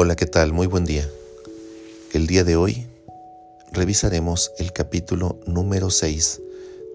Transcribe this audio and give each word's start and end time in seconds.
Hola, 0.00 0.14
¿qué 0.14 0.26
tal? 0.26 0.52
Muy 0.52 0.68
buen 0.68 0.84
día. 0.84 1.10
El 2.12 2.28
día 2.28 2.44
de 2.44 2.54
hoy 2.54 2.86
revisaremos 3.72 4.52
el 4.58 4.72
capítulo 4.72 5.40
número 5.44 5.90
6 5.90 6.40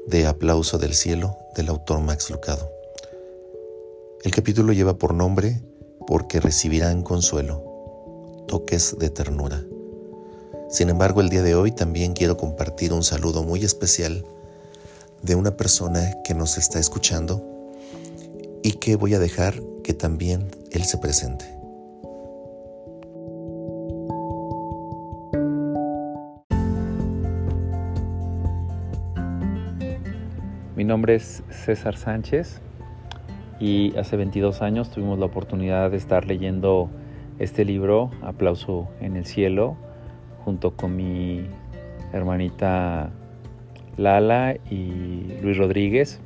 de 0.07 0.25
Aplauso 0.25 0.77
del 0.77 0.93
Cielo 0.93 1.37
del 1.53 1.67
autor 1.67 1.99
Max 1.99 2.29
Lucado. 2.29 2.71
El 4.23 4.31
capítulo 4.31 4.71
lleva 4.71 4.97
por 4.97 5.13
nombre 5.13 5.61
Porque 6.07 6.39
recibirán 6.39 7.01
consuelo, 7.01 8.45
toques 8.47 8.97
de 8.97 9.09
ternura. 9.09 9.61
Sin 10.69 10.87
embargo, 10.87 11.19
el 11.19 11.27
día 11.27 11.43
de 11.43 11.55
hoy 11.55 11.73
también 11.73 12.13
quiero 12.13 12.37
compartir 12.37 12.93
un 12.93 13.03
saludo 13.03 13.43
muy 13.43 13.65
especial 13.65 14.23
de 15.21 15.35
una 15.35 15.57
persona 15.57 16.21
que 16.23 16.35
nos 16.35 16.57
está 16.57 16.79
escuchando 16.79 17.43
y 18.63 18.71
que 18.79 18.95
voy 18.95 19.13
a 19.13 19.19
dejar 19.19 19.61
que 19.83 19.93
también 19.93 20.55
él 20.71 20.85
se 20.85 20.97
presente. 20.99 21.62
Mi 30.75 30.85
nombre 30.85 31.13
es 31.13 31.43
César 31.51 31.95
Sánchez 31.95 32.59
y 33.59 33.95
hace 33.95 34.17
22 34.17 34.63
años 34.63 34.89
tuvimos 34.89 35.19
la 35.19 35.27
oportunidad 35.27 35.91
de 35.91 35.97
estar 35.97 36.25
leyendo 36.25 36.89
este 37.37 37.63
libro, 37.63 38.09
Aplauso 38.23 38.89
en 38.99 39.15
el 39.15 39.25
Cielo, 39.27 39.77
junto 40.43 40.71
con 40.75 40.95
mi 40.95 41.45
hermanita 42.11 43.11
Lala 43.97 44.55
y 44.71 45.37
Luis 45.43 45.57
Rodríguez. 45.57 46.19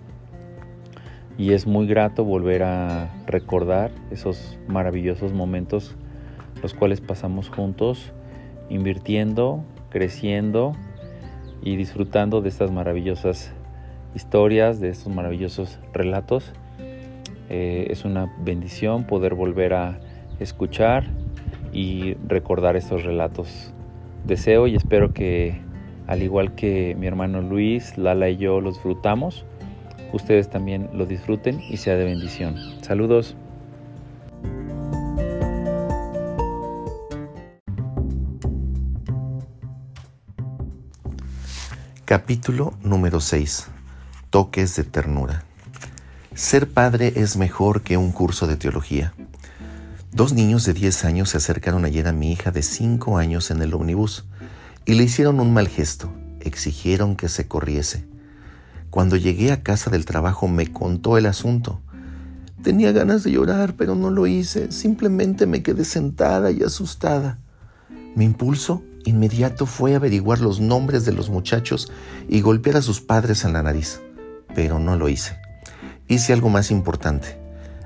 Y 1.37 1.51
es 1.51 1.67
muy 1.67 1.85
grato 1.85 2.23
volver 2.23 2.63
a 2.63 3.13
recordar 3.25 3.91
esos 4.11 4.57
maravillosos 4.69 5.33
momentos 5.33 5.97
los 6.63 6.73
cuales 6.73 7.01
pasamos 7.01 7.49
juntos, 7.49 8.13
invirtiendo, 8.69 9.65
creciendo 9.89 10.71
y 11.61 11.75
disfrutando 11.75 12.41
de 12.41 12.47
estas 12.47 12.71
maravillosas 12.71 13.51
historias, 14.15 14.79
de 14.79 14.89
estos 14.89 15.13
maravillosos 15.13 15.79
relatos. 15.93 16.51
Eh, 17.49 17.87
es 17.89 18.05
una 18.05 18.33
bendición 18.39 19.05
poder 19.05 19.33
volver 19.33 19.73
a 19.73 19.99
escuchar 20.39 21.05
y 21.73 22.15
recordar 22.27 22.75
estos 22.75 23.03
relatos. 23.03 23.73
Deseo 24.25 24.67
y 24.67 24.75
espero 24.75 25.13
que, 25.13 25.61
al 26.07 26.23
igual 26.23 26.55
que 26.55 26.95
mi 26.99 27.07
hermano 27.07 27.41
Luis, 27.41 27.97
Lala 27.97 28.29
y 28.29 28.37
yo 28.37 28.61
los 28.61 28.75
disfrutamos, 28.75 29.45
ustedes 30.13 30.49
también 30.49 30.89
lo 30.93 31.05
disfruten 31.05 31.61
y 31.69 31.77
sea 31.77 31.95
de 31.95 32.05
bendición. 32.05 32.55
Saludos. 32.81 33.35
Capítulo 42.05 42.73
número 42.83 43.19
6. 43.19 43.76
Toques 44.37 44.75
de 44.75 44.83
ternura. 44.83 45.45
Ser 46.35 46.69
padre 46.69 47.11
es 47.15 47.37
mejor 47.37 47.81
que 47.81 47.97
un 47.97 48.11
curso 48.11 48.45
de 48.45 48.55
teología. 48.55 49.11
Dos 50.11 50.33
niños 50.33 50.63
de 50.63 50.75
10 50.75 51.05
años 51.05 51.29
se 51.29 51.37
acercaron 51.37 51.85
ayer 51.85 52.07
a 52.07 52.11
mi 52.11 52.33
hija 52.33 52.51
de 52.51 52.61
5 52.61 53.17
años 53.17 53.49
en 53.49 53.63
el 53.63 53.73
ómnibus 53.73 54.25
y 54.85 54.93
le 54.93 55.05
hicieron 55.05 55.39
un 55.39 55.55
mal 55.55 55.67
gesto. 55.67 56.13
Exigieron 56.39 57.15
que 57.15 57.29
se 57.29 57.47
corriese. 57.47 58.05
Cuando 58.91 59.15
llegué 59.15 59.51
a 59.51 59.63
casa 59.63 59.89
del 59.89 60.05
trabajo 60.05 60.47
me 60.47 60.71
contó 60.71 61.17
el 61.17 61.25
asunto. 61.25 61.81
Tenía 62.61 62.91
ganas 62.91 63.23
de 63.23 63.31
llorar, 63.31 63.73
pero 63.75 63.95
no 63.95 64.11
lo 64.11 64.27
hice. 64.27 64.71
Simplemente 64.71 65.47
me 65.47 65.63
quedé 65.63 65.83
sentada 65.83 66.51
y 66.51 66.61
asustada. 66.61 67.39
Mi 68.15 68.25
impulso 68.25 68.83
inmediato 69.03 69.65
fue 69.65 69.95
averiguar 69.95 70.41
los 70.41 70.59
nombres 70.59 71.05
de 71.05 71.13
los 71.13 71.31
muchachos 71.31 71.91
y 72.29 72.41
golpear 72.41 72.77
a 72.77 72.81
sus 72.83 73.01
padres 73.01 73.43
en 73.43 73.53
la 73.53 73.63
nariz, 73.63 74.01
pero 74.57 74.79
no 74.79 74.95
lo 74.95 75.07
hice. 75.07 75.37
Hice 76.07 76.33
algo 76.33 76.49
más 76.49 76.71
importante. 76.71 77.37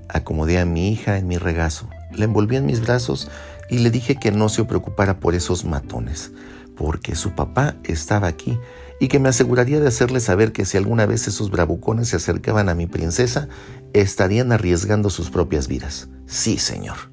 Acomodé 0.07 0.57
a 0.57 0.65
mi 0.65 0.89
hija 0.89 1.17
en 1.17 1.27
mi 1.27 1.37
regazo, 1.37 1.89
la 2.13 2.23
envolví 2.23 2.55
en 2.55 2.65
mis 2.65 2.79
brazos 2.79 3.29
y 3.69 3.79
le 3.79 3.91
dije 3.91 4.15
que 4.15 4.31
no 4.31 4.47
se 4.47 4.63
preocupara 4.63 5.19
por 5.19 5.35
esos 5.35 5.65
matones, 5.65 6.31
porque 6.77 7.15
su 7.15 7.35
papá 7.35 7.75
estaba 7.83 8.27
aquí 8.27 8.57
y 9.01 9.09
que 9.09 9.19
me 9.19 9.27
aseguraría 9.27 9.81
de 9.81 9.89
hacerle 9.89 10.21
saber 10.21 10.53
que 10.53 10.63
si 10.63 10.77
alguna 10.77 11.05
vez 11.05 11.27
esos 11.27 11.51
bravucones 11.51 12.07
se 12.07 12.15
acercaban 12.15 12.69
a 12.69 12.73
mi 12.73 12.87
princesa, 12.87 13.49
estarían 13.91 14.53
arriesgando 14.53 15.09
sus 15.09 15.29
propias 15.29 15.67
vidas. 15.67 16.07
Sí, 16.25 16.57
señor. 16.57 17.11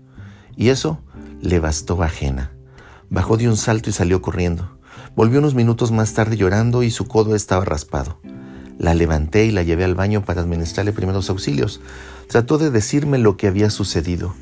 Y 0.55 0.69
eso 0.69 1.03
le 1.43 1.59
bastó 1.59 2.01
ajena. 2.05 2.53
Bajó 3.11 3.37
de 3.37 3.49
un 3.49 3.57
salto 3.57 3.91
y 3.91 3.93
salió 3.93 4.23
corriendo. 4.23 4.79
Volvió 5.17 5.41
unos 5.41 5.57
minutos 5.57 5.91
más 5.91 6.15
tarde 6.15 6.37
llorando 6.37 6.85
y 6.85 6.93
su 6.93 7.09
codo 7.09 7.35
estaba 7.35 7.65
raspado. 7.65 8.21
La 8.79 8.95
levanté 8.95 9.45
y 9.45 9.51
la 9.51 9.65
llevé 9.65 9.85
al 9.85 9.95
baño 9.95 10.25
para 10.25 10.41
administrarle 10.41 10.93
primeros 10.93 11.29
auxilios. 11.29 11.81
Trató 12.29 12.59
de 12.59 12.71
decirme 12.71 13.19
lo 13.19 13.37
que 13.37 13.49
había 13.49 13.71
sucedido. 13.71 14.35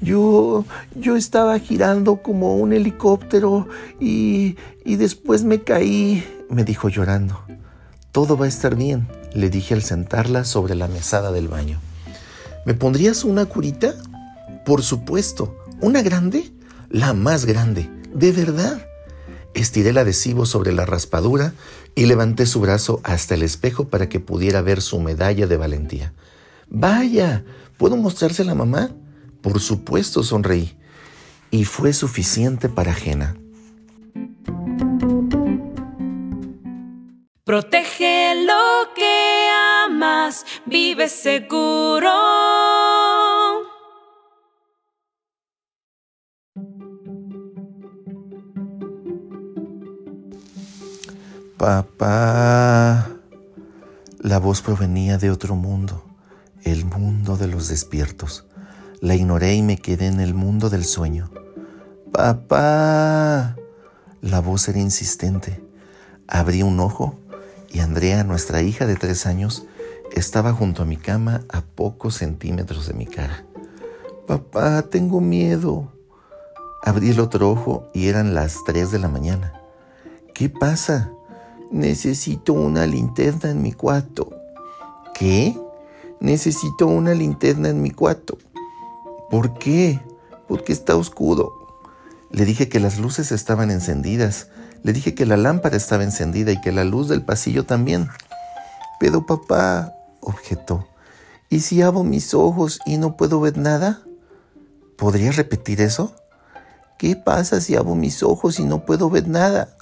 Yo, 0.00 0.64
yo 0.94 1.16
estaba 1.16 1.58
girando 1.58 2.22
como 2.22 2.56
un 2.56 2.72
helicóptero 2.72 3.68
y, 3.98 4.56
y 4.84 4.96
después 4.96 5.44
me 5.44 5.62
caí, 5.62 6.24
me 6.48 6.64
dijo 6.64 6.88
llorando. 6.88 7.42
Todo 8.12 8.36
va 8.36 8.46
a 8.46 8.48
estar 8.48 8.76
bien, 8.76 9.06
le 9.34 9.50
dije 9.50 9.74
al 9.74 9.82
sentarla 9.82 10.44
sobre 10.44 10.74
la 10.74 10.88
mesada 10.88 11.32
del 11.32 11.48
baño. 11.48 11.78
¿Me 12.64 12.74
pondrías 12.74 13.24
una 13.24 13.46
curita? 13.46 13.94
Por 14.64 14.82
supuesto. 14.82 15.56
¿Una 15.80 16.02
grande? 16.02 16.50
La 16.88 17.12
más 17.12 17.44
grande. 17.44 17.90
¿De 18.14 18.32
verdad? 18.32 18.86
Estiré 19.54 19.90
el 19.90 19.98
adhesivo 19.98 20.46
sobre 20.46 20.72
la 20.72 20.86
raspadura 20.86 21.54
y 21.94 22.06
levanté 22.06 22.46
su 22.46 22.60
brazo 22.60 23.00
hasta 23.02 23.34
el 23.34 23.42
espejo 23.42 23.88
para 23.88 24.08
que 24.08 24.20
pudiera 24.20 24.62
ver 24.62 24.80
su 24.80 25.00
medalla 25.00 25.46
de 25.46 25.56
valentía. 25.56 26.12
Vaya, 26.68 27.44
¿puedo 27.76 27.96
mostrársela 27.96 28.52
a 28.52 28.54
mamá? 28.54 28.90
Por 29.42 29.60
supuesto, 29.60 30.22
sonreí. 30.22 30.76
Y 31.50 31.64
fue 31.64 31.92
suficiente 31.92 32.68
para 32.68 32.94
Jena. 32.94 33.36
Protege 37.44 38.44
lo 38.46 38.94
que 38.94 39.48
amas, 39.84 40.46
vive 40.66 41.08
seguro. 41.08 42.12
Papá. 51.60 53.10
La 54.18 54.38
voz 54.38 54.62
provenía 54.62 55.18
de 55.18 55.30
otro 55.30 55.56
mundo, 55.56 56.02
el 56.62 56.86
mundo 56.86 57.36
de 57.36 57.48
los 57.48 57.68
despiertos. 57.68 58.46
La 59.02 59.14
ignoré 59.14 59.56
y 59.56 59.60
me 59.60 59.76
quedé 59.76 60.06
en 60.06 60.20
el 60.20 60.32
mundo 60.32 60.70
del 60.70 60.86
sueño. 60.86 61.30
Papá. 62.12 63.56
La 64.22 64.40
voz 64.40 64.70
era 64.70 64.78
insistente. 64.78 65.62
Abrí 66.26 66.62
un 66.62 66.80
ojo 66.80 67.18
y 67.68 67.80
Andrea, 67.80 68.24
nuestra 68.24 68.62
hija 68.62 68.86
de 68.86 68.96
tres 68.96 69.26
años, 69.26 69.66
estaba 70.12 70.54
junto 70.54 70.84
a 70.84 70.86
mi 70.86 70.96
cama 70.96 71.42
a 71.50 71.60
pocos 71.60 72.14
centímetros 72.14 72.86
de 72.86 72.94
mi 72.94 73.04
cara. 73.04 73.44
Papá, 74.26 74.80
tengo 74.88 75.20
miedo. 75.20 75.92
Abrí 76.82 77.10
el 77.10 77.20
otro 77.20 77.50
ojo 77.50 77.90
y 77.92 78.08
eran 78.08 78.32
las 78.32 78.64
tres 78.64 78.90
de 78.90 78.98
la 78.98 79.08
mañana. 79.08 79.60
¿Qué 80.32 80.48
pasa? 80.48 81.12
Necesito 81.70 82.52
una 82.52 82.84
linterna 82.84 83.50
en 83.50 83.62
mi 83.62 83.72
cuarto. 83.72 84.28
¿Qué? 85.14 85.56
Necesito 86.18 86.88
una 86.88 87.14
linterna 87.14 87.68
en 87.68 87.80
mi 87.80 87.92
cuarto. 87.92 88.38
¿Por 89.30 89.54
qué? 89.54 90.00
Porque 90.48 90.72
está 90.72 90.96
oscuro. 90.96 91.52
Le 92.30 92.44
dije 92.44 92.68
que 92.68 92.80
las 92.80 92.98
luces 92.98 93.30
estaban 93.32 93.70
encendidas, 93.70 94.48
Le 94.82 94.94
dije 94.94 95.14
que 95.14 95.26
la 95.26 95.36
lámpara 95.36 95.76
estaba 95.76 96.04
encendida 96.04 96.52
y 96.52 96.60
que 96.60 96.72
la 96.72 96.84
luz 96.84 97.08
del 97.08 97.22
pasillo 97.22 97.66
también. 97.66 98.08
Pero 98.98 99.26
papá, 99.26 99.94
objetó, 100.20 100.88
¿y 101.50 101.60
si 101.60 101.82
abro 101.82 102.02
mis 102.02 102.32
ojos 102.32 102.80
y 102.86 102.96
no 102.96 103.16
puedo 103.16 103.40
ver 103.40 103.58
nada? 103.58 104.00
¿Podría 104.96 105.32
repetir 105.32 105.82
eso? 105.82 106.14
¿Qué 106.98 107.14
pasa 107.14 107.60
si 107.60 107.76
abro 107.76 107.94
mis 107.94 108.22
ojos 108.22 108.58
y 108.58 108.64
no 108.64 108.86
puedo 108.86 109.10
ver 109.10 109.28
nada? 109.28 109.76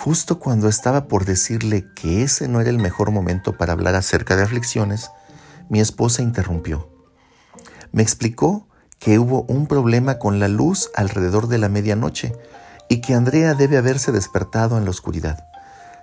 Justo 0.00 0.38
cuando 0.38 0.68
estaba 0.68 1.08
por 1.08 1.24
decirle 1.24 1.84
que 1.96 2.22
ese 2.22 2.46
no 2.46 2.60
era 2.60 2.70
el 2.70 2.78
mejor 2.78 3.10
momento 3.10 3.58
para 3.58 3.72
hablar 3.72 3.96
acerca 3.96 4.36
de 4.36 4.44
aflicciones, 4.44 5.10
mi 5.68 5.80
esposa 5.80 6.22
interrumpió. 6.22 6.88
Me 7.90 8.04
explicó 8.04 8.68
que 9.00 9.18
hubo 9.18 9.42
un 9.48 9.66
problema 9.66 10.20
con 10.20 10.38
la 10.38 10.46
luz 10.46 10.88
alrededor 10.94 11.48
de 11.48 11.58
la 11.58 11.68
medianoche 11.68 12.32
y 12.88 13.00
que 13.00 13.14
Andrea 13.14 13.54
debe 13.54 13.76
haberse 13.76 14.12
despertado 14.12 14.78
en 14.78 14.84
la 14.84 14.90
oscuridad. 14.90 15.44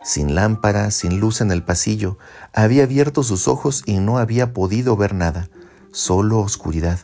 Sin 0.03 0.36
lámpara, 0.36 0.91
sin 0.91 1.21
luz 1.21 1.39
en 1.39 1.50
el 1.50 1.63
pasillo, 1.63 2.18
había 2.51 2.83
abierto 2.83 3.24
sus 3.24 3.48
ojos 3.48 3.81
y 3.86 4.00
no 4.00 4.18
había 4.18 4.51
podido 4.51 4.98
ver 4.98 5.15
nada, 5.15 5.48
solo 5.94 6.39
oscuridad. 6.39 7.00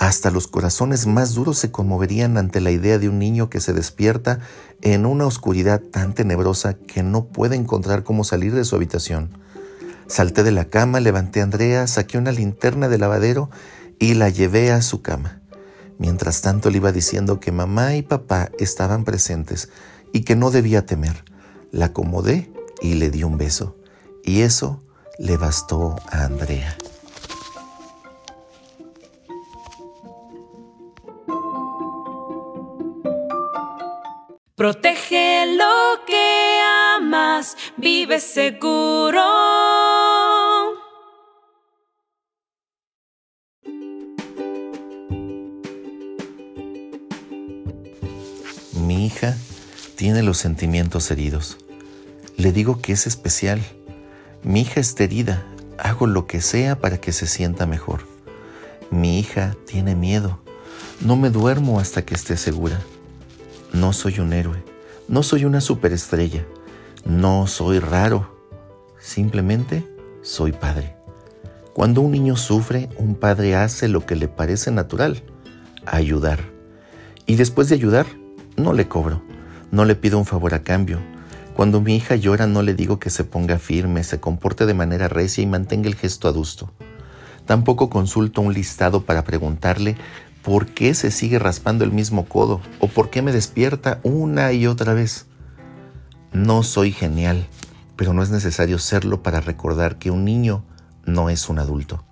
Hasta 0.00 0.30
los 0.30 0.48
corazones 0.48 1.06
más 1.06 1.34
duros 1.34 1.58
se 1.58 1.70
conmoverían 1.70 2.38
ante 2.38 2.62
la 2.62 2.70
idea 2.70 2.98
de 2.98 3.10
un 3.10 3.18
niño 3.18 3.50
que 3.50 3.60
se 3.60 3.74
despierta 3.74 4.40
en 4.80 5.04
una 5.04 5.26
oscuridad 5.26 5.82
tan 5.82 6.14
tenebrosa 6.14 6.72
que 6.72 7.02
no 7.02 7.26
puede 7.26 7.54
encontrar 7.54 8.02
cómo 8.02 8.24
salir 8.24 8.54
de 8.54 8.64
su 8.64 8.76
habitación. 8.76 9.36
Salté 10.06 10.42
de 10.42 10.52
la 10.52 10.64
cama, 10.64 11.00
levanté 11.00 11.40
a 11.40 11.42
Andrea, 11.42 11.86
saqué 11.86 12.16
una 12.16 12.32
linterna 12.32 12.88
del 12.88 13.02
lavadero 13.02 13.50
y 13.98 14.14
la 14.14 14.30
llevé 14.30 14.72
a 14.72 14.80
su 14.80 15.02
cama. 15.02 15.42
Mientras 15.98 16.40
tanto 16.40 16.70
le 16.70 16.78
iba 16.78 16.92
diciendo 16.92 17.38
que 17.38 17.52
mamá 17.52 17.94
y 17.94 18.00
papá 18.00 18.48
estaban 18.58 19.04
presentes 19.04 19.68
y 20.14 20.22
que 20.22 20.34
no 20.34 20.50
debía 20.50 20.86
temer. 20.86 21.26
La 21.72 21.86
acomodé 21.86 22.50
y 22.80 22.94
le 22.94 23.10
di 23.10 23.22
un 23.22 23.36
beso. 23.36 23.76
Y 24.24 24.40
eso 24.40 24.82
le 25.18 25.36
bastó 25.36 25.96
a 26.10 26.24
Andrea. 26.24 26.74
Protege 34.60 35.56
lo 35.56 36.04
que 36.06 36.60
amas, 36.98 37.56
vive 37.78 38.20
seguro. 38.20 39.24
Mi 48.74 49.06
hija 49.06 49.34
tiene 49.96 50.22
los 50.22 50.36
sentimientos 50.36 51.10
heridos. 51.10 51.56
Le 52.36 52.52
digo 52.52 52.82
que 52.82 52.92
es 52.92 53.06
especial. 53.06 53.62
Mi 54.42 54.60
hija 54.60 54.80
está 54.80 55.04
herida. 55.04 55.42
Hago 55.78 56.06
lo 56.06 56.26
que 56.26 56.42
sea 56.42 56.78
para 56.78 57.00
que 57.00 57.12
se 57.12 57.26
sienta 57.26 57.64
mejor. 57.64 58.06
Mi 58.90 59.20
hija 59.20 59.56
tiene 59.66 59.96
miedo. 59.96 60.38
No 61.00 61.16
me 61.16 61.30
duermo 61.30 61.80
hasta 61.80 62.04
que 62.04 62.14
esté 62.14 62.36
segura. 62.36 62.78
No 63.72 63.92
soy 63.92 64.18
un 64.18 64.32
héroe. 64.32 64.62
No 65.06 65.22
soy 65.22 65.44
una 65.44 65.60
superestrella. 65.60 66.44
No 67.04 67.46
soy 67.46 67.78
raro. 67.78 68.36
Simplemente 68.98 69.86
soy 70.22 70.52
padre. 70.52 70.96
Cuando 71.72 72.00
un 72.00 72.10
niño 72.10 72.36
sufre, 72.36 72.88
un 72.98 73.14
padre 73.14 73.54
hace 73.54 73.86
lo 73.88 74.04
que 74.04 74.16
le 74.16 74.26
parece 74.26 74.72
natural, 74.72 75.22
ayudar. 75.86 76.40
Y 77.26 77.36
después 77.36 77.68
de 77.68 77.76
ayudar, 77.76 78.06
no 78.56 78.72
le 78.72 78.88
cobro, 78.88 79.22
no 79.70 79.84
le 79.84 79.94
pido 79.94 80.18
un 80.18 80.26
favor 80.26 80.52
a 80.52 80.64
cambio. 80.64 80.98
Cuando 81.54 81.80
mi 81.80 81.94
hija 81.94 82.16
llora 82.16 82.46
no 82.46 82.62
le 82.62 82.74
digo 82.74 82.98
que 82.98 83.08
se 83.08 83.22
ponga 83.22 83.58
firme, 83.58 84.02
se 84.02 84.18
comporte 84.18 84.66
de 84.66 84.74
manera 84.74 85.06
recia 85.08 85.42
y 85.42 85.46
mantenga 85.46 85.88
el 85.88 85.94
gesto 85.94 86.26
adusto. 86.26 86.72
Tampoco 87.46 87.88
consulto 87.88 88.40
un 88.40 88.52
listado 88.52 89.04
para 89.04 89.24
preguntarle 89.24 89.96
por 90.42 90.66
qué 90.66 90.94
se 90.94 91.10
sigue 91.10 91.38
raspando 91.38 91.84
el 91.84 91.92
mismo 91.92 92.24
codo 92.26 92.60
o 92.78 92.88
por 92.88 93.10
qué 93.10 93.22
me 93.22 93.32
despierta 93.32 94.00
una 94.02 94.52
y 94.52 94.66
otra 94.66 94.94
vez. 94.94 95.26
No 96.32 96.62
soy 96.62 96.92
genial, 96.92 97.46
pero 97.96 98.12
no 98.12 98.22
es 98.22 98.30
necesario 98.30 98.78
serlo 98.78 99.22
para 99.22 99.40
recordar 99.40 99.98
que 99.98 100.10
un 100.10 100.24
niño 100.24 100.64
no 101.04 101.28
es 101.30 101.48
un 101.48 101.58
adulto. 101.58 102.04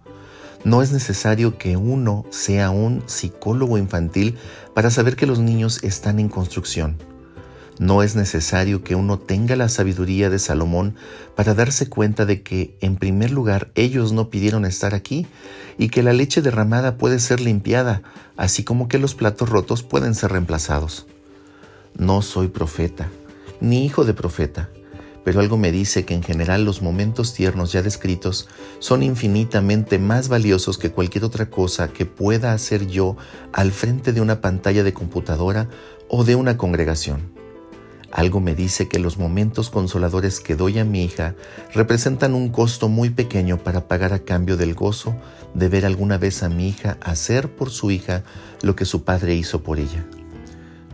No 0.64 0.82
es 0.82 0.92
necesario 0.92 1.56
que 1.56 1.76
uno 1.76 2.26
sea 2.30 2.70
un 2.70 3.04
psicólogo 3.06 3.78
infantil 3.78 4.36
para 4.74 4.90
saber 4.90 5.14
que 5.14 5.26
los 5.26 5.38
niños 5.38 5.82
están 5.84 6.18
en 6.18 6.28
construcción. 6.28 6.98
No 7.78 8.02
es 8.02 8.16
necesario 8.16 8.82
que 8.82 8.96
uno 8.96 9.20
tenga 9.20 9.54
la 9.54 9.68
sabiduría 9.68 10.30
de 10.30 10.40
Salomón 10.40 10.96
para 11.36 11.54
darse 11.54 11.88
cuenta 11.88 12.26
de 12.26 12.42
que, 12.42 12.76
en 12.80 12.96
primer 12.96 13.30
lugar, 13.30 13.70
ellos 13.76 14.10
no 14.12 14.30
pidieron 14.30 14.64
estar 14.64 14.94
aquí 14.94 15.26
y 15.78 15.88
que 15.88 16.02
la 16.02 16.12
leche 16.12 16.42
derramada 16.42 16.96
puede 16.96 17.20
ser 17.20 17.40
limpiada, 17.40 18.02
así 18.36 18.64
como 18.64 18.88
que 18.88 18.98
los 18.98 19.14
platos 19.14 19.48
rotos 19.48 19.84
pueden 19.84 20.16
ser 20.16 20.32
reemplazados. 20.32 21.06
No 21.96 22.20
soy 22.20 22.48
profeta, 22.48 23.08
ni 23.60 23.86
hijo 23.86 24.04
de 24.04 24.12
profeta, 24.12 24.70
pero 25.22 25.38
algo 25.38 25.56
me 25.56 25.70
dice 25.70 26.04
que 26.04 26.14
en 26.14 26.24
general 26.24 26.64
los 26.64 26.82
momentos 26.82 27.32
tiernos 27.32 27.70
ya 27.70 27.82
descritos 27.82 28.48
son 28.80 29.04
infinitamente 29.04 30.00
más 30.00 30.28
valiosos 30.28 30.78
que 30.78 30.90
cualquier 30.90 31.24
otra 31.24 31.48
cosa 31.48 31.88
que 31.88 32.06
pueda 32.06 32.52
hacer 32.52 32.88
yo 32.88 33.16
al 33.52 33.70
frente 33.70 34.12
de 34.12 34.20
una 34.20 34.40
pantalla 34.40 34.82
de 34.82 34.94
computadora 34.94 35.68
o 36.08 36.24
de 36.24 36.34
una 36.34 36.56
congregación. 36.56 37.38
Algo 38.10 38.40
me 38.40 38.54
dice 38.54 38.88
que 38.88 38.98
los 38.98 39.18
momentos 39.18 39.68
consoladores 39.68 40.40
que 40.40 40.56
doy 40.56 40.78
a 40.78 40.84
mi 40.84 41.04
hija 41.04 41.34
representan 41.74 42.34
un 42.34 42.48
costo 42.48 42.88
muy 42.88 43.10
pequeño 43.10 43.58
para 43.58 43.86
pagar 43.86 44.14
a 44.14 44.20
cambio 44.20 44.56
del 44.56 44.74
gozo 44.74 45.14
de 45.54 45.68
ver 45.68 45.84
alguna 45.84 46.16
vez 46.16 46.42
a 46.42 46.48
mi 46.48 46.68
hija 46.68 46.96
hacer 47.02 47.54
por 47.54 47.70
su 47.70 47.90
hija 47.90 48.22
lo 48.62 48.74
que 48.76 48.86
su 48.86 49.04
padre 49.04 49.34
hizo 49.34 49.62
por 49.62 49.78
ella. 49.78 50.06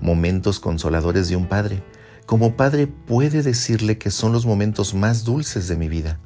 Momentos 0.00 0.58
consoladores 0.58 1.28
de 1.28 1.36
un 1.36 1.46
padre 1.46 1.82
como 2.26 2.56
padre 2.56 2.86
puede 2.86 3.42
decirle 3.42 3.98
que 3.98 4.10
son 4.10 4.32
los 4.32 4.46
momentos 4.46 4.94
más 4.94 5.24
dulces 5.24 5.68
de 5.68 5.76
mi 5.76 5.88
vida. 5.88 6.18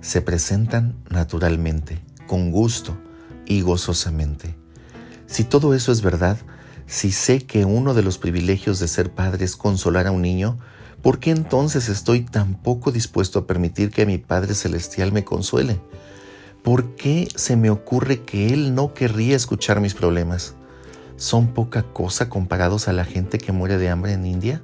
Se 0.00 0.20
presentan 0.20 0.96
naturalmente, 1.08 2.02
con 2.26 2.50
gusto 2.50 2.96
y 3.46 3.60
gozosamente. 3.60 4.56
Si 5.26 5.44
todo 5.44 5.74
eso 5.74 5.92
es 5.92 6.02
verdad, 6.02 6.38
si 6.86 7.12
sé 7.12 7.40
que 7.40 7.64
uno 7.64 7.94
de 7.94 8.02
los 8.02 8.18
privilegios 8.18 8.78
de 8.78 8.88
ser 8.88 9.10
padre 9.10 9.44
es 9.44 9.56
consolar 9.56 10.06
a 10.06 10.12
un 10.12 10.22
niño, 10.22 10.58
¿por 11.02 11.18
qué 11.18 11.30
entonces 11.30 11.88
estoy 11.88 12.22
tan 12.22 12.54
poco 12.54 12.92
dispuesto 12.92 13.40
a 13.40 13.46
permitir 13.46 13.90
que 13.90 14.06
mi 14.06 14.18
Padre 14.18 14.54
Celestial 14.54 15.12
me 15.12 15.24
consuele? 15.24 15.80
¿Por 16.62 16.94
qué 16.94 17.28
se 17.34 17.56
me 17.56 17.70
ocurre 17.70 18.22
que 18.22 18.52
Él 18.52 18.74
no 18.74 18.94
querría 18.94 19.36
escuchar 19.36 19.80
mis 19.80 19.94
problemas? 19.94 20.54
son 21.22 21.54
poca 21.54 21.84
cosa 21.84 22.28
comparados 22.28 22.88
a 22.88 22.92
la 22.92 23.04
gente 23.04 23.38
que 23.38 23.52
muere 23.52 23.78
de 23.78 23.88
hambre 23.88 24.12
en 24.12 24.26
India? 24.26 24.62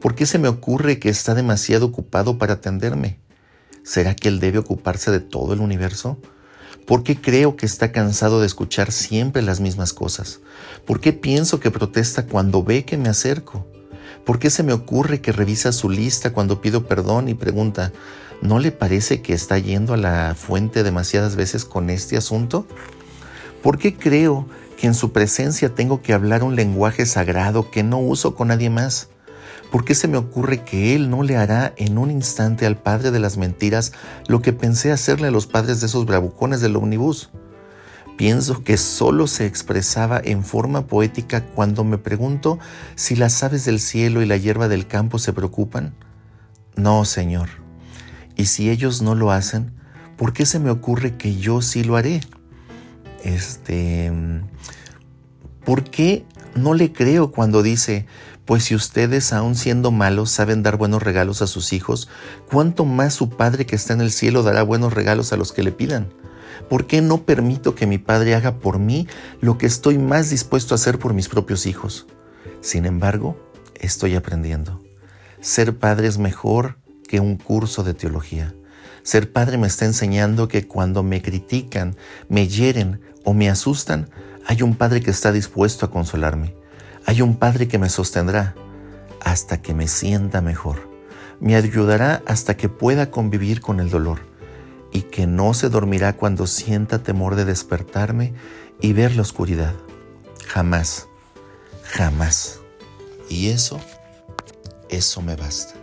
¿Por 0.00 0.14
qué 0.14 0.26
se 0.26 0.38
me 0.38 0.48
ocurre 0.48 0.98
que 0.98 1.08
está 1.08 1.34
demasiado 1.34 1.86
ocupado 1.86 2.38
para 2.38 2.54
atenderme? 2.54 3.18
¿Será 3.82 4.14
que 4.14 4.28
él 4.28 4.40
debe 4.40 4.58
ocuparse 4.58 5.10
de 5.10 5.20
todo 5.20 5.54
el 5.54 5.60
universo? 5.60 6.18
¿Por 6.86 7.02
qué 7.02 7.20
creo 7.20 7.56
que 7.56 7.66
está 7.66 7.92
cansado 7.92 8.40
de 8.40 8.46
escuchar 8.46 8.92
siempre 8.92 9.42
las 9.42 9.60
mismas 9.60 9.92
cosas? 9.92 10.40
¿Por 10.86 11.00
qué 11.00 11.12
pienso 11.12 11.60
que 11.60 11.70
protesta 11.70 12.26
cuando 12.26 12.62
ve 12.64 12.84
que 12.84 12.96
me 12.96 13.08
acerco? 13.08 13.66
¿Por 14.24 14.38
qué 14.38 14.50
se 14.50 14.62
me 14.62 14.72
ocurre 14.72 15.20
que 15.20 15.32
revisa 15.32 15.72
su 15.72 15.88
lista 15.88 16.32
cuando 16.32 16.60
pido 16.60 16.86
perdón 16.86 17.28
y 17.28 17.34
pregunta, 17.34 17.92
¿no 18.42 18.58
le 18.58 18.72
parece 18.72 19.22
que 19.22 19.32
está 19.32 19.58
yendo 19.58 19.94
a 19.94 19.96
la 19.96 20.34
fuente 20.34 20.82
demasiadas 20.82 21.36
veces 21.36 21.64
con 21.64 21.90
este 21.90 22.16
asunto? 22.16 22.66
¿Por 23.62 23.78
qué 23.78 23.94
creo 23.94 24.46
que 24.76 24.86
en 24.86 24.94
su 24.94 25.12
presencia 25.12 25.74
tengo 25.74 26.02
que 26.02 26.12
hablar 26.12 26.42
un 26.42 26.56
lenguaje 26.56 27.06
sagrado 27.06 27.70
que 27.70 27.82
no 27.82 27.98
uso 27.98 28.34
con 28.34 28.48
nadie 28.48 28.70
más? 28.70 29.08
¿Por 29.70 29.84
qué 29.84 29.94
se 29.94 30.08
me 30.08 30.16
ocurre 30.16 30.64
que 30.64 30.96
Él 30.96 31.10
no 31.10 31.22
le 31.22 31.36
hará 31.36 31.72
en 31.76 31.96
un 31.96 32.10
instante 32.10 32.66
al 32.66 32.76
padre 32.76 33.10
de 33.12 33.20
las 33.20 33.36
mentiras 33.36 33.92
lo 34.26 34.42
que 34.42 34.52
pensé 34.52 34.90
hacerle 34.90 35.28
a 35.28 35.30
los 35.30 35.46
padres 35.46 35.80
de 35.80 35.86
esos 35.86 36.06
bravucones 36.06 36.60
del 36.60 36.76
omnibus? 36.76 37.30
Pienso 38.16 38.64
que 38.64 38.76
solo 38.76 39.26
se 39.26 39.46
expresaba 39.46 40.20
en 40.22 40.44
forma 40.44 40.86
poética 40.86 41.46
cuando 41.46 41.84
me 41.84 41.98
pregunto 41.98 42.58
si 42.94 43.16
las 43.16 43.42
aves 43.42 43.64
del 43.64 43.80
cielo 43.80 44.20
y 44.22 44.26
la 44.26 44.36
hierba 44.36 44.68
del 44.68 44.86
campo 44.86 45.18
se 45.18 45.32
preocupan. 45.32 45.94
No, 46.76 47.04
Señor. 47.04 47.48
Y 48.36 48.46
si 48.46 48.70
ellos 48.70 49.02
no 49.02 49.14
lo 49.14 49.30
hacen, 49.30 49.72
¿por 50.16 50.32
qué 50.32 50.46
se 50.46 50.58
me 50.58 50.70
ocurre 50.70 51.16
que 51.16 51.36
yo 51.36 51.62
sí 51.62 51.84
lo 51.84 51.96
haré? 51.96 52.20
Este, 53.22 54.12
¿por 55.64 55.84
qué 55.84 56.26
no 56.54 56.74
le 56.74 56.92
creo 56.92 57.32
cuando 57.32 57.62
dice, 57.62 58.06
pues 58.50 58.64
si 58.64 58.74
ustedes, 58.74 59.32
aun 59.32 59.54
siendo 59.54 59.92
malos, 59.92 60.28
saben 60.32 60.64
dar 60.64 60.76
buenos 60.76 61.04
regalos 61.04 61.40
a 61.40 61.46
sus 61.46 61.72
hijos, 61.72 62.08
¿cuánto 62.50 62.84
más 62.84 63.14
su 63.14 63.30
Padre 63.30 63.64
que 63.64 63.76
está 63.76 63.92
en 63.92 64.00
el 64.00 64.10
cielo 64.10 64.42
dará 64.42 64.64
buenos 64.64 64.92
regalos 64.92 65.32
a 65.32 65.36
los 65.36 65.52
que 65.52 65.62
le 65.62 65.70
pidan? 65.70 66.08
¿Por 66.68 66.88
qué 66.88 67.00
no 67.00 67.22
permito 67.22 67.76
que 67.76 67.86
mi 67.86 67.98
Padre 67.98 68.34
haga 68.34 68.58
por 68.58 68.80
mí 68.80 69.06
lo 69.40 69.56
que 69.56 69.66
estoy 69.66 69.98
más 69.98 70.30
dispuesto 70.30 70.74
a 70.74 70.78
hacer 70.78 70.98
por 70.98 71.14
mis 71.14 71.28
propios 71.28 71.64
hijos? 71.64 72.08
Sin 72.60 72.86
embargo, 72.86 73.40
estoy 73.76 74.16
aprendiendo. 74.16 74.82
Ser 75.40 75.78
padre 75.78 76.08
es 76.08 76.18
mejor 76.18 76.76
que 77.06 77.20
un 77.20 77.36
curso 77.36 77.84
de 77.84 77.94
teología. 77.94 78.52
Ser 79.04 79.32
padre 79.32 79.58
me 79.58 79.68
está 79.68 79.84
enseñando 79.84 80.48
que 80.48 80.66
cuando 80.66 81.04
me 81.04 81.22
critican, 81.22 81.94
me 82.28 82.48
hieren 82.48 83.00
o 83.24 83.32
me 83.32 83.48
asustan, 83.48 84.10
hay 84.44 84.62
un 84.62 84.74
padre 84.74 85.02
que 85.02 85.12
está 85.12 85.30
dispuesto 85.30 85.86
a 85.86 85.90
consolarme. 85.92 86.58
Hay 87.06 87.22
un 87.22 87.36
padre 87.36 87.68
que 87.68 87.78
me 87.78 87.88
sostendrá 87.88 88.54
hasta 89.20 89.62
que 89.62 89.74
me 89.74 89.88
sienta 89.88 90.40
mejor. 90.40 90.88
Me 91.40 91.56
ayudará 91.56 92.22
hasta 92.26 92.56
que 92.56 92.68
pueda 92.68 93.10
convivir 93.10 93.60
con 93.60 93.80
el 93.80 93.90
dolor 93.90 94.20
y 94.92 95.02
que 95.02 95.26
no 95.26 95.54
se 95.54 95.68
dormirá 95.68 96.16
cuando 96.16 96.46
sienta 96.46 97.02
temor 97.02 97.34
de 97.36 97.44
despertarme 97.44 98.34
y 98.80 98.92
ver 98.92 99.16
la 99.16 99.22
oscuridad. 99.22 99.74
Jamás, 100.46 101.08
jamás. 101.84 102.60
Y 103.28 103.48
eso, 103.48 103.80
eso 104.88 105.22
me 105.22 105.36
basta. 105.36 105.79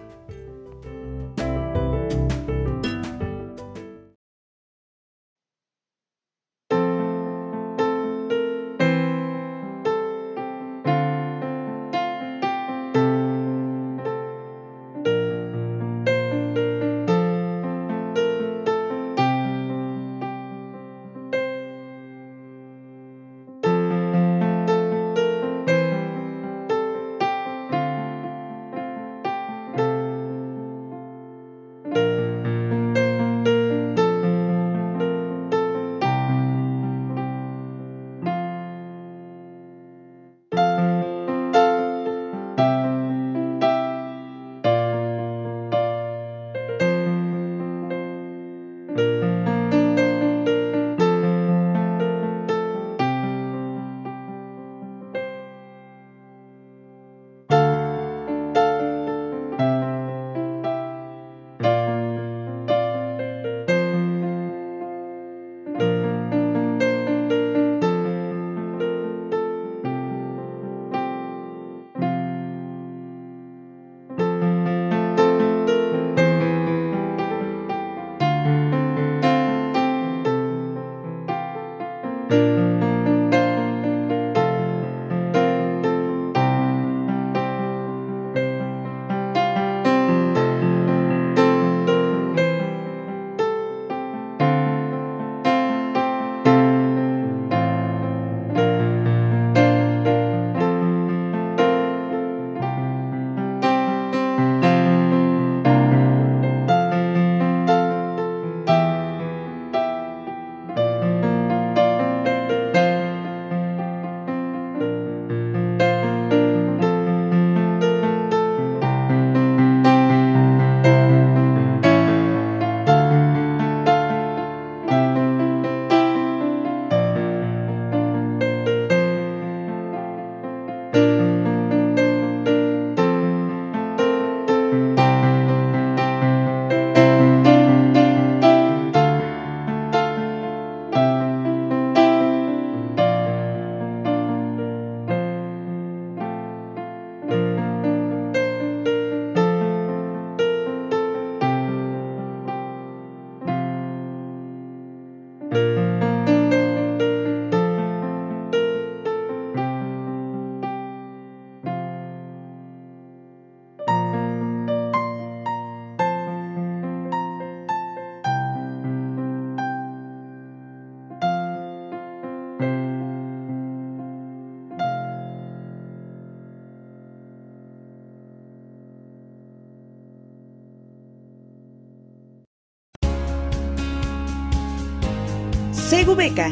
Segubeca, 186.07 186.49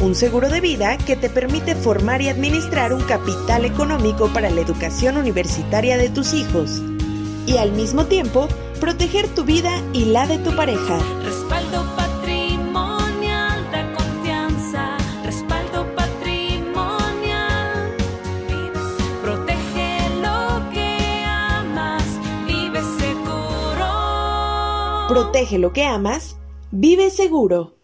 un 0.00 0.14
seguro 0.14 0.48
de 0.48 0.60
vida 0.60 0.96
que 0.96 1.16
te 1.16 1.28
permite 1.28 1.74
formar 1.74 2.22
y 2.22 2.28
administrar 2.28 2.92
un 2.92 3.02
capital 3.02 3.64
económico 3.64 4.32
para 4.32 4.48
la 4.48 4.60
educación 4.60 5.16
universitaria 5.16 5.96
de 5.96 6.08
tus 6.08 6.34
hijos 6.34 6.80
y 7.48 7.56
al 7.56 7.72
mismo 7.72 8.06
tiempo 8.06 8.46
proteger 8.78 9.26
tu 9.34 9.42
vida 9.42 9.72
y 9.92 10.04
la 10.04 10.28
de 10.28 10.38
tu 10.38 10.54
pareja. 10.54 11.00
Respaldo 11.24 11.84
patrimonial 11.96 13.72
da 13.72 13.92
confianza. 13.92 14.98
Respaldo 15.24 15.92
patrimonial. 15.96 17.96
Protege 19.20 20.10
lo 20.22 20.70
que 20.70 21.24
amas. 21.26 22.04
Vive 22.46 22.80
seguro. 23.00 23.88
Protege 25.08 25.58
lo 25.58 25.72
que 25.72 25.82
amas, 25.82 26.36
vive 26.70 27.10
seguro. 27.10 27.74